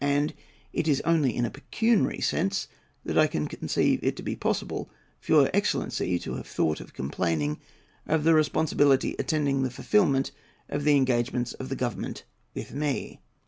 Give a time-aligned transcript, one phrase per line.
[0.03, 0.33] And
[0.73, 2.67] it is only in a pecuniary sense
[3.05, 4.89] that I can conceive it to be possible
[5.19, 7.59] for your excellency to have thought of complaining
[8.07, 10.31] of the responsibility attending the fulfilment
[10.69, 12.23] of the engagements of the Government
[12.55, 13.21] with me.